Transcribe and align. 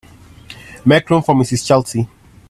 Make 0.83 1.11
room 1.11 1.21
for 1.21 1.35
Mrs. 1.35 1.63
Chelsea. 1.63 2.07